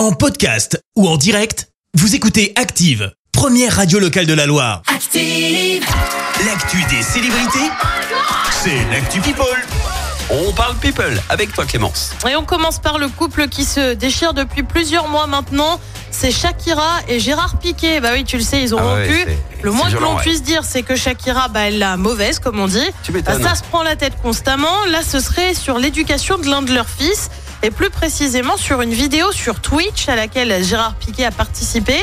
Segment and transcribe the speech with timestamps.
[0.00, 4.80] En podcast ou en direct, vous écoutez Active, première radio locale de la Loire.
[4.86, 5.84] Active.
[6.46, 7.70] L'actu des célébrités,
[8.50, 9.44] c'est l'actu People.
[10.30, 12.12] On parle people avec toi Clémence.
[12.26, 15.78] Et on commence par le couple qui se déchire depuis plusieurs mois maintenant.
[16.12, 18.00] C'est Shakira et Gérard Piqué.
[18.00, 19.24] Bah oui, tu le sais, ils ont Ah ouais, rompu.
[19.26, 20.22] c'est- le c'est moins que violent, l'on ouais.
[20.22, 22.88] puisse dire, c'est que Shakira, bah, elle l'a mauvaise, comme on dit.
[23.02, 23.42] Tu m'étonnes.
[23.42, 24.86] Ça se prend la tête constamment.
[24.86, 27.28] Là, ce serait sur l'éducation de l'un de leurs fils.
[27.62, 31.94] Et plus précisément sur une vidéo sur Twitch à laquelle Gérard Piqué a participé.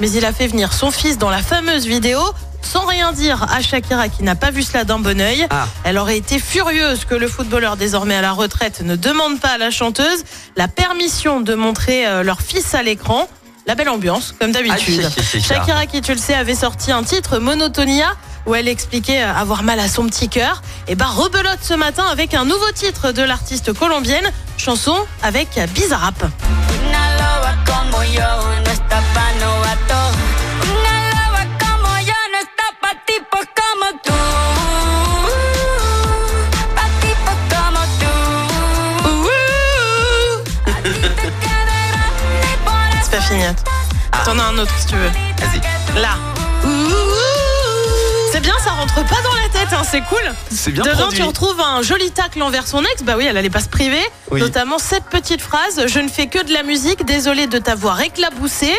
[0.00, 2.20] Mais il a fait venir son fils dans la fameuse vidéo
[2.60, 5.46] sans rien dire à Shakira qui n'a pas vu cela d'un bon oeil.
[5.50, 5.66] Ah.
[5.84, 9.58] Elle aurait été furieuse que le footballeur désormais à la retraite ne demande pas à
[9.58, 10.24] la chanteuse
[10.56, 13.28] la permission de montrer euh, leur fils à l'écran.
[13.66, 15.06] La belle ambiance, comme d'habitude.
[15.06, 15.38] Ah.
[15.40, 18.14] Shakira, qui tu le sais, avait sorti un titre, Monotonia,
[18.46, 20.62] où elle expliquait avoir mal à son petit cœur.
[20.86, 26.24] Et bah rebelote ce matin avec un nouveau titre de l'artiste colombienne, chanson avec Bizarrap.
[43.02, 43.42] C'est pas fini.
[44.24, 45.08] T'en as un autre si tu veux.
[45.08, 46.00] Vas-y.
[46.00, 46.16] Là.
[48.94, 50.18] Rentre pas dans la hein, c'est cool.
[50.50, 51.18] C'est bien Dedans, produit.
[51.18, 53.02] tu retrouves un joli tacle envers son ex.
[53.02, 54.00] Bah oui, elle allait pas se priver.
[54.30, 54.40] Oui.
[54.40, 58.70] Notamment cette petite phrase Je ne fais que de la musique, désolé de t'avoir éclaboussé.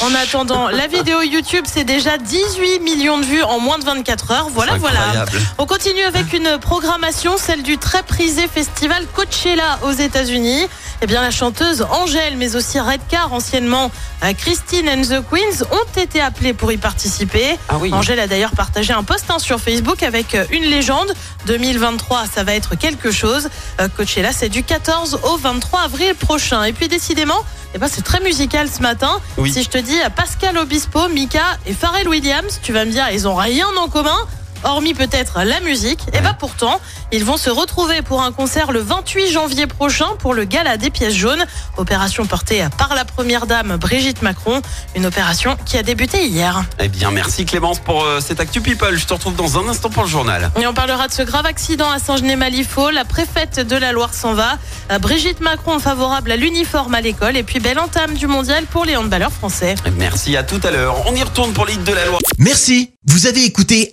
[0.00, 4.30] En attendant, la vidéo YouTube, c'est déjà 18 millions de vues en moins de 24
[4.30, 4.48] heures.
[4.52, 5.26] Voilà, voilà.
[5.58, 10.66] On continue avec une programmation, celle du très prisé festival Coachella aux États-Unis.
[11.02, 13.90] Eh bien, la chanteuse Angèle, mais aussi Redcar, anciennement
[14.22, 17.58] euh, Christine and the Queens, ont été appelées pour y participer.
[17.68, 17.92] Ah oui.
[17.92, 21.12] Angèle a d'ailleurs partagé un post hein, sur Facebook avec euh, une légende.
[21.46, 23.48] 2023, ça va être quelque chose.
[23.80, 26.64] Euh, Coachella, c'est du 14 au 23 avril prochain.
[26.64, 29.20] Et puis décidément, eh ben, c'est très musical ce matin.
[29.36, 29.52] Oui.
[29.52, 33.06] Si je te dis euh, Pascal Obispo, Mika et Pharrell Williams, tu vas me dire,
[33.12, 34.16] ils ont rien en commun.
[34.64, 36.80] Hormis peut-être la musique, et bah pourtant,
[37.12, 40.90] ils vont se retrouver pour un concert le 28 janvier prochain pour le Gala des
[40.90, 41.44] pièces jaunes.
[41.76, 44.62] Opération portée par la première dame Brigitte Macron.
[44.96, 46.64] Une opération qui a débuté hier.
[46.80, 48.96] Eh bien, merci Clémence pour euh, cette actu people.
[48.96, 50.50] Je te retrouve dans un instant pour le journal.
[50.60, 52.90] Et on parlera de ce grave accident à Saint-Genis-Malifaux.
[52.90, 54.58] La préfète de la Loire s'en va.
[54.90, 57.36] Euh, Brigitte Macron favorable à l'uniforme à l'école.
[57.36, 59.74] Et puis belle entame du mondial pour les handballeurs français.
[59.98, 60.96] Merci à tout à l'heure.
[61.06, 62.20] On y retourne pour hits de la Loire.
[62.38, 63.92] Merci, vous avez écouté